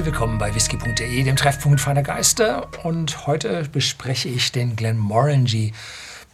Herzlich 0.00 0.14
willkommen 0.14 0.38
bei 0.38 0.54
whisky.de, 0.54 1.24
dem 1.24 1.36
Treffpunkt 1.36 1.78
feiner 1.78 2.02
Geister. 2.02 2.70
Und 2.84 3.26
heute 3.26 3.68
bespreche 3.70 4.30
ich 4.30 4.50
den 4.50 4.74
Glenmorangie 4.74 5.74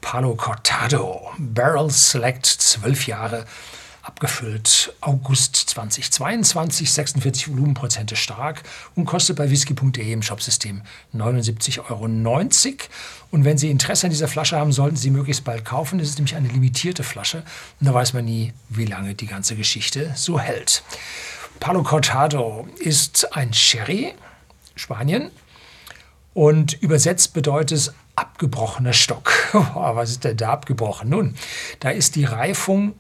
Palo 0.01 0.37
Cortado 0.37 1.33
Barrel 1.37 1.91
Select 1.91 2.47
12 2.47 3.09
Jahre 3.09 3.45
abgefüllt 4.03 4.95
August 5.01 5.57
2022, 5.57 6.93
46 6.93 7.49
Volumenprozente 7.49 8.15
stark 8.15 8.63
und 8.94 9.04
kostet 9.04 9.37
bei 9.37 9.51
whisky.de 9.51 10.12
im 10.12 10.22
Shopsystem 10.22 10.83
79,90 11.12 11.90
Euro. 11.90 12.04
Und 13.33 13.44
wenn 13.44 13.58
Sie 13.58 13.72
Interesse 13.72 14.07
an 14.07 14.12
dieser 14.12 14.29
Flasche 14.29 14.57
haben, 14.57 14.71
sollten 14.71 14.94
Sie 14.94 15.11
möglichst 15.11 15.43
bald 15.43 15.65
kaufen. 15.65 15.98
Das 15.98 16.09
ist 16.09 16.19
nämlich 16.19 16.37
eine 16.37 16.47
limitierte 16.47 17.03
Flasche 17.03 17.43
und 17.80 17.89
da 17.89 17.93
weiß 17.93 18.12
man 18.12 18.27
nie, 18.27 18.53
wie 18.69 18.87
lange 18.87 19.17
die 19.17 19.27
ganze 19.27 19.57
Geschichte 19.57 20.12
so 20.15 20.39
hält. 20.39 20.85
Palo 21.60 21.83
Cortado 21.83 22.69
ist 22.78 23.37
ein 23.37 23.52
Sherry, 23.52 24.15
Spanien, 24.74 25.30
und 26.34 26.74
übersetzt 26.82 27.32
bedeutet 27.32 27.79
es 27.79 27.95
abgebrochener 28.15 28.92
Stock. 28.92 29.32
Was 29.74 30.10
ist 30.10 30.24
denn 30.24 30.37
da 30.37 30.52
abgebrochen? 30.52 31.09
Nun, 31.09 31.34
da 31.80 31.91
ist 31.91 32.15
die 32.16 32.24
Reifung 32.24 32.95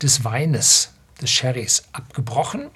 des 0.00 0.24
Weines, 0.24 0.92
des 1.20 1.30
Sherrys, 1.30 1.84
abgebrochen. 1.92 2.68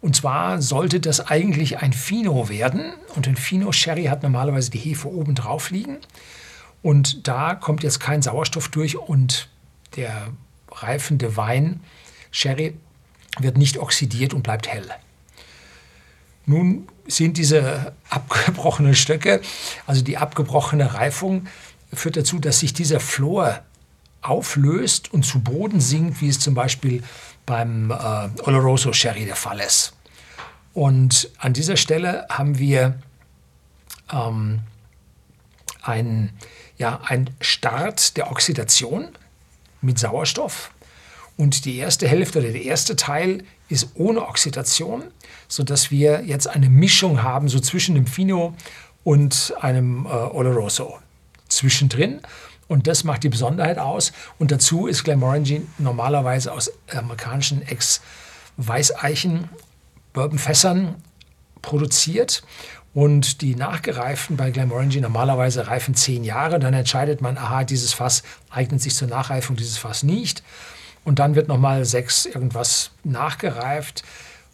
Und 0.00 0.16
zwar 0.16 0.62
sollte 0.62 1.00
das 1.00 1.26
eigentlich 1.26 1.78
ein 1.78 1.92
Fino 1.92 2.48
werden. 2.48 2.92
Und 3.16 3.28
ein 3.28 3.36
Fino 3.36 3.72
Sherry 3.72 4.04
hat 4.04 4.22
normalerweise 4.22 4.70
die 4.70 4.78
Hefe 4.78 5.08
oben 5.08 5.34
drauf 5.34 5.70
liegen. 5.70 5.98
Und 6.82 7.26
da 7.28 7.54
kommt 7.54 7.82
jetzt 7.82 8.00
kein 8.00 8.22
Sauerstoff 8.22 8.68
durch 8.68 8.96
und 8.96 9.48
der 9.96 10.28
reifende 10.70 11.36
Wein, 11.36 11.80
Sherry, 12.30 12.76
wird 13.38 13.56
nicht 13.56 13.78
oxidiert 13.78 14.34
und 14.34 14.42
bleibt 14.42 14.68
hell. 14.68 14.88
Nun 16.46 16.88
sind 17.06 17.36
diese 17.36 17.92
abgebrochenen 18.08 18.94
Stöcke, 18.94 19.40
also 19.86 20.02
die 20.02 20.16
abgebrochene 20.16 20.94
Reifung, 20.94 21.46
führt 21.92 22.16
dazu, 22.16 22.38
dass 22.38 22.60
sich 22.60 22.72
dieser 22.72 23.00
Flor 23.00 23.60
auflöst 24.22 25.12
und 25.12 25.24
zu 25.24 25.40
Boden 25.40 25.80
sinkt, 25.80 26.20
wie 26.20 26.28
es 26.28 26.38
zum 26.38 26.54
Beispiel 26.54 27.02
beim 27.46 27.90
äh, 27.90 27.94
Oloroso 28.42 28.92
Sherry 28.92 29.24
der 29.24 29.36
Fall 29.36 29.60
ist. 29.60 29.94
Und 30.72 31.30
an 31.38 31.52
dieser 31.52 31.76
Stelle 31.76 32.26
haben 32.28 32.58
wir 32.58 32.98
ähm, 34.12 34.60
einen 35.82 36.32
ja, 36.80 36.98
ein 37.04 37.28
Start 37.40 38.16
der 38.16 38.30
Oxidation 38.30 39.08
mit 39.82 39.98
Sauerstoff. 39.98 40.70
Und 41.40 41.64
die 41.64 41.78
erste 41.78 42.06
Hälfte 42.06 42.40
oder 42.40 42.50
der 42.50 42.64
erste 42.64 42.96
Teil 42.96 43.44
ist 43.70 43.92
ohne 43.94 44.28
Oxidation, 44.28 45.04
sodass 45.48 45.90
wir 45.90 46.22
jetzt 46.26 46.46
eine 46.46 46.68
Mischung 46.68 47.22
haben, 47.22 47.48
so 47.48 47.60
zwischen 47.60 47.94
dem 47.94 48.06
Fino 48.06 48.52
und 49.04 49.54
einem 49.58 50.04
äh, 50.04 50.10
Oloroso 50.10 50.98
zwischendrin. 51.48 52.20
Und 52.68 52.86
das 52.86 53.04
macht 53.04 53.22
die 53.22 53.30
Besonderheit 53.30 53.78
aus. 53.78 54.12
Und 54.38 54.50
dazu 54.50 54.86
ist 54.86 55.02
Glenmorangie 55.02 55.62
normalerweise 55.78 56.52
aus 56.52 56.70
amerikanischen 56.92 57.62
Ex-Weißeichen 57.62 59.48
Bourbonfässern 60.12 60.96
produziert. 61.62 62.42
Und 62.92 63.40
die 63.40 63.54
nachgereiften 63.54 64.36
bei 64.36 64.50
Glenmorangie 64.50 65.00
normalerweise 65.00 65.68
reifen 65.68 65.94
zehn 65.94 66.22
Jahre. 66.22 66.58
Dann 66.58 66.74
entscheidet 66.74 67.22
man, 67.22 67.38
aha, 67.38 67.64
dieses 67.64 67.94
Fass 67.94 68.24
eignet 68.50 68.82
sich 68.82 68.94
zur 68.94 69.08
Nachreifung, 69.08 69.56
dieses 69.56 69.78
Fass 69.78 70.02
nicht. 70.02 70.42
Und 71.04 71.18
dann 71.18 71.34
wird 71.34 71.48
nochmal 71.48 71.84
sechs 71.84 72.26
irgendwas 72.26 72.90
nachgereift. 73.04 74.02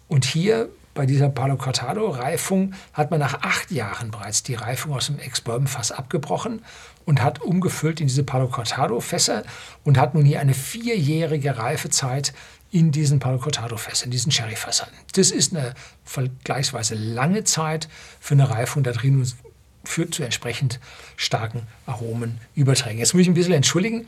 Und 0.09 0.25
hier 0.25 0.69
bei 0.95 1.07
dieser 1.07 1.29
Palo 1.29 1.57
Cortado 1.57 2.09
Reifung 2.09 2.75
hat 2.93 3.11
man 3.11 3.21
nach 3.21 3.43
acht 3.43 3.71
Jahren 3.71 4.11
bereits 4.11 4.43
die 4.43 4.55
Reifung 4.55 4.95
aus 4.95 5.07
dem 5.07 5.19
Ex-Bourbon-Fass 5.19 5.93
abgebrochen 5.93 6.63
und 7.05 7.23
hat 7.23 7.43
umgefüllt 7.43 8.01
in 8.01 8.09
diese 8.09 8.25
Palo 8.25 8.49
Cortado 8.49 8.99
Fässer 9.01 9.45
und 9.85 9.99
hat 9.99 10.15
nun 10.15 10.25
hier 10.25 10.41
eine 10.41 10.55
vierjährige 10.55 11.59
Reifezeit 11.59 12.33
in 12.73 12.91
diesen 12.91 13.21
Palo 13.21 13.39
Cortado 13.39 13.77
Fässern, 13.77 14.07
in 14.07 14.11
diesen 14.11 14.33
Sherry-Fässern. 14.33 14.89
Das 15.13 15.31
ist 15.31 15.55
eine 15.55 15.75
vergleichsweise 16.05 16.95
lange 16.95 17.45
Zeit 17.45 17.89
für 18.19 18.35
eine 18.35 18.51
Reifung 18.51 18.83
da 18.83 18.93
drin 18.93 19.27
führt 19.89 20.15
zu 20.15 20.23
entsprechend 20.23 20.81
starken 21.17 21.63
Aromenüberträgen. 21.87 22.99
Jetzt 22.99 23.15
muss 23.15 23.23
ich 23.23 23.29
ein 23.29 23.35
bisschen 23.35 23.53
entschuldigen. 23.53 24.07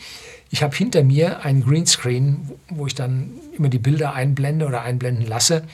Ich 0.50 0.62
habe 0.62 0.74
hinter 0.74 1.02
mir 1.02 1.44
einen 1.44 1.64
Greenscreen, 1.64 2.52
wo 2.68 2.86
ich 2.86 2.94
dann 2.94 3.32
immer 3.56 3.68
die 3.68 3.78
Bilder 3.78 4.14
einblende 4.14 4.66
oder 4.66 4.82
einblenden 4.82 5.26
lasse. 5.26 5.64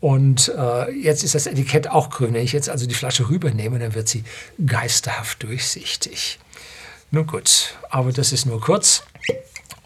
Und 0.00 0.52
äh, 0.56 0.90
jetzt 0.92 1.24
ist 1.24 1.34
das 1.34 1.46
Etikett 1.46 1.88
auch 1.88 2.10
grün. 2.10 2.34
Wenn 2.34 2.44
ich 2.44 2.52
jetzt 2.52 2.68
also 2.68 2.86
die 2.86 2.94
Flasche 2.94 3.28
rübernehme, 3.28 3.78
dann 3.78 3.94
wird 3.94 4.08
sie 4.08 4.24
geisterhaft 4.64 5.42
durchsichtig. 5.42 6.38
Nun 7.10 7.26
gut, 7.26 7.74
aber 7.90 8.12
das 8.12 8.32
ist 8.32 8.46
nur 8.46 8.60
kurz. 8.60 9.04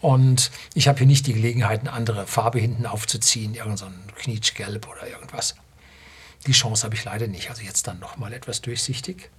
Und 0.01 0.51
ich 0.73 0.87
habe 0.87 0.97
hier 0.97 1.07
nicht 1.07 1.27
die 1.27 1.33
Gelegenheit, 1.33 1.81
eine 1.81 1.93
andere 1.93 2.25
Farbe 2.25 2.59
hinten 2.59 2.85
aufzuziehen, 2.85 3.53
irgend 3.53 3.77
so 3.77 3.85
Knietschgelb 4.15 4.87
oder 4.87 5.07
irgendwas. 5.07 5.55
Die 6.47 6.53
Chance 6.53 6.83
habe 6.83 6.95
ich 6.95 7.05
leider 7.05 7.27
nicht. 7.27 7.49
Also 7.49 7.61
jetzt 7.61 7.87
dann 7.87 7.99
noch 7.99 8.17
mal 8.17 8.33
etwas 8.33 8.61
durchsichtig. 8.61 9.29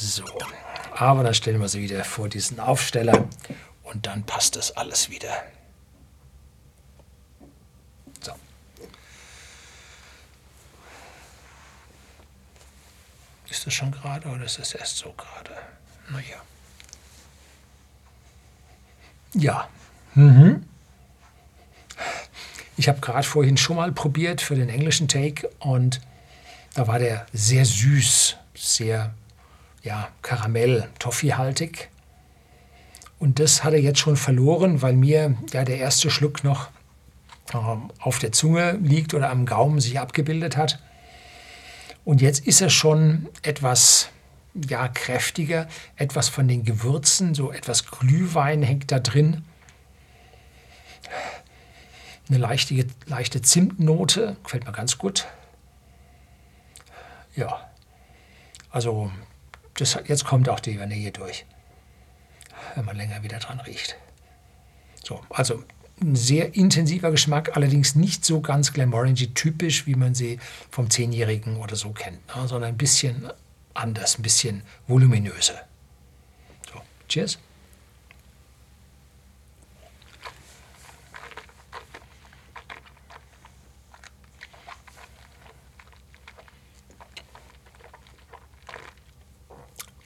So, 0.00 0.24
aber 0.92 1.24
dann 1.24 1.34
stellen 1.34 1.60
wir 1.60 1.68
sie 1.68 1.80
wieder 1.80 2.04
vor 2.04 2.28
diesen 2.28 2.60
Aufsteller 2.60 3.28
und 3.82 4.06
dann 4.06 4.24
passt 4.24 4.54
das 4.54 4.76
alles 4.76 5.10
wieder. 5.10 5.32
Ist 13.50 13.66
das 13.66 13.74
schon 13.74 13.90
gerade 13.90 14.28
oder 14.28 14.44
ist 14.44 14.58
das 14.58 14.74
erst 14.74 14.98
so 14.98 15.12
gerade? 15.12 15.56
Naja. 16.10 16.36
Ja. 19.34 19.68
Mhm. 20.14 20.64
Ich 22.76 22.88
habe 22.88 23.00
gerade 23.00 23.26
vorhin 23.26 23.56
schon 23.56 23.76
mal 23.76 23.90
probiert 23.90 24.40
für 24.40 24.54
den 24.54 24.68
englischen 24.68 25.08
Take 25.08 25.48
und 25.58 26.00
da 26.74 26.86
war 26.86 26.98
der 26.98 27.26
sehr 27.32 27.64
süß, 27.64 28.36
sehr 28.54 29.12
ja, 29.88 30.08
Karamell, 30.20 30.86
Toffeehaltig. 30.98 31.88
Und 33.18 33.38
das 33.38 33.64
hat 33.64 33.72
er 33.72 33.80
jetzt 33.80 33.98
schon 33.98 34.16
verloren, 34.16 34.82
weil 34.82 34.92
mir 34.92 35.34
ja 35.50 35.64
der 35.64 35.78
erste 35.78 36.10
Schluck 36.10 36.44
noch 36.44 36.68
ähm, 37.54 37.90
auf 37.98 38.18
der 38.18 38.30
Zunge 38.32 38.72
liegt 38.82 39.14
oder 39.14 39.30
am 39.30 39.46
Gaumen 39.46 39.80
sich 39.80 39.98
abgebildet 39.98 40.58
hat. 40.58 40.78
Und 42.04 42.20
jetzt 42.20 42.46
ist 42.46 42.60
er 42.60 42.68
schon 42.68 43.28
etwas 43.42 44.10
ja, 44.54 44.88
kräftiger, 44.88 45.68
etwas 45.96 46.28
von 46.28 46.46
den 46.46 46.64
Gewürzen, 46.64 47.34
so 47.34 47.50
etwas 47.50 47.86
Glühwein 47.86 48.62
hängt 48.62 48.92
da 48.92 49.00
drin. 49.00 49.42
Eine 52.28 52.38
leichte, 52.38 52.86
leichte 53.06 53.40
Zimtnote, 53.40 54.36
gefällt 54.44 54.66
mir 54.66 54.72
ganz 54.72 54.98
gut. 54.98 55.26
Ja, 57.34 57.70
also 58.70 59.10
das, 59.80 59.98
jetzt 60.06 60.24
kommt 60.24 60.48
auch 60.48 60.60
die 60.60 60.78
Vanille 60.78 61.10
durch, 61.12 61.46
wenn 62.74 62.84
man 62.84 62.96
länger 62.96 63.22
wieder 63.22 63.38
dran 63.38 63.60
riecht. 63.60 63.96
So, 65.04 65.20
also 65.30 65.64
ein 66.00 66.16
sehr 66.16 66.54
intensiver 66.54 67.10
Geschmack, 67.10 67.56
allerdings 67.56 67.94
nicht 67.94 68.24
so 68.24 68.40
ganz 68.40 68.72
Glenmorangie 68.72 69.34
typisch, 69.34 69.86
wie 69.86 69.94
man 69.94 70.14
sie 70.14 70.38
vom 70.70 70.90
Zehnjährigen 70.90 71.56
oder 71.56 71.76
so 71.76 71.90
kennt, 71.90 72.26
ne, 72.34 72.46
sondern 72.46 72.70
ein 72.70 72.78
bisschen 72.78 73.28
anders, 73.74 74.18
ein 74.18 74.22
bisschen 74.22 74.62
voluminöser. 74.86 75.60
So, 76.72 76.80
cheers. 77.08 77.38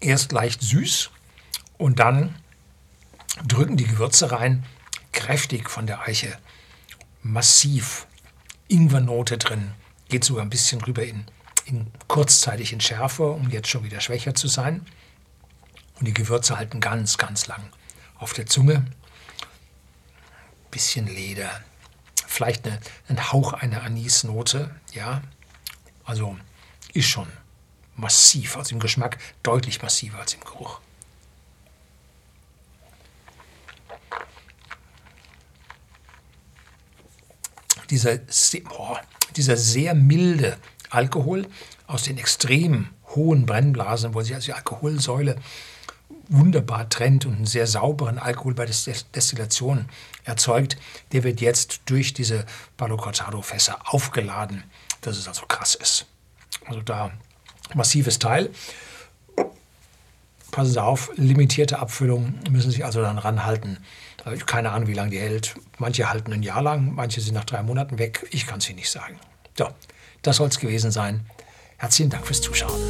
Erst 0.02 0.32
leicht 0.32 0.60
süß 0.60 1.10
und 1.78 2.00
dann 2.00 2.34
drücken 3.46 3.76
die 3.76 3.86
Gewürze 3.86 4.32
rein 4.32 4.66
kräftig 5.12 5.70
von 5.70 5.86
der 5.86 6.00
Eiche. 6.02 6.36
Massiv. 7.22 8.08
Ingwernote 8.66 9.38
drin. 9.38 9.74
Geht 10.08 10.24
sogar 10.24 10.42
ein 10.42 10.50
bisschen 10.50 10.80
rüber 10.80 11.04
in, 11.04 11.24
in 11.66 11.86
kurzzeitig 12.08 12.72
in 12.72 12.80
Schärfe, 12.80 13.30
um 13.30 13.48
jetzt 13.50 13.68
schon 13.68 13.84
wieder 13.84 14.00
schwächer 14.00 14.34
zu 14.34 14.48
sein. 14.48 14.84
Und 16.00 16.06
die 16.06 16.14
Gewürze 16.14 16.56
halten 16.56 16.80
ganz, 16.80 17.16
ganz 17.16 17.46
lang 17.46 17.62
auf 18.18 18.32
der 18.32 18.46
Zunge. 18.46 18.84
Bisschen 20.72 21.06
Leder. 21.06 21.60
Vielleicht 22.26 22.66
eine, 22.66 22.80
ein 23.06 23.30
Hauch 23.30 23.52
einer 23.52 23.84
Anisnote. 23.84 24.74
Ja, 24.94 25.22
also 26.04 26.36
ist 26.92 27.06
schon 27.06 27.28
massiv, 27.96 28.56
also 28.56 28.74
im 28.74 28.80
Geschmack 28.80 29.18
deutlich 29.42 29.82
massiver 29.82 30.18
als 30.18 30.34
im 30.34 30.40
Geruch. 30.40 30.80
dieser, 37.92 38.18
oh, 38.70 38.96
dieser 39.36 39.56
sehr 39.56 39.94
milde 39.94 40.56
Alkohol 40.88 41.46
aus 41.86 42.04
den 42.04 42.18
extrem 42.18 42.88
hohen 43.14 43.44
Brennblasen, 43.44 44.14
wo 44.14 44.22
sich 44.22 44.34
also 44.34 44.46
die 44.46 44.54
Alkoholsäule 44.54 45.36
wunderbar 46.28 46.88
trennt 46.88 47.26
und 47.26 47.34
einen 47.34 47.46
sehr 47.46 47.66
sauberen 47.66 48.18
Alkohol 48.18 48.54
bei 48.54 48.64
der 48.64 48.74
Destillation 49.14 49.88
erzeugt, 50.24 50.78
der 51.12 51.22
wird 51.22 51.42
jetzt 51.42 51.82
durch 51.84 52.14
diese 52.14 52.46
Palo 52.78 52.96
Cortado-Fässer 52.96 53.78
aufgeladen, 53.84 54.64
dass 55.02 55.18
es 55.18 55.28
also 55.28 55.44
krass 55.46 55.74
ist. 55.74 56.06
Also 56.64 56.80
da 56.80 57.12
massives 57.74 58.18
Teil. 58.18 58.50
Passen 60.50 60.72
Sie 60.72 60.82
auf, 60.82 61.10
limitierte 61.16 61.78
Abfüllung, 61.78 62.34
müssen 62.50 62.70
sich 62.70 62.84
also 62.84 63.00
dann 63.00 63.18
ranhalten. 63.18 63.78
Keine 64.46 64.70
Ahnung, 64.70 64.86
wie 64.86 64.94
lange 64.94 65.10
die 65.10 65.18
hält. 65.18 65.54
Manche 65.78 66.10
halten 66.10 66.32
ein 66.32 66.42
Jahr 66.42 66.62
lang, 66.62 66.94
manche 66.94 67.20
sind 67.20 67.34
nach 67.34 67.44
drei 67.44 67.62
Monaten 67.62 67.98
weg. 67.98 68.26
Ich 68.30 68.46
kann 68.46 68.58
es 68.58 68.68
Ihnen 68.68 68.76
nicht 68.76 68.90
sagen. 68.90 69.18
So, 69.56 69.68
das 70.20 70.36
soll 70.36 70.48
es 70.48 70.58
gewesen 70.58 70.90
sein. 70.90 71.24
Herzlichen 71.78 72.10
Dank 72.10 72.26
fürs 72.26 72.40
Zuschauen. 72.40 72.80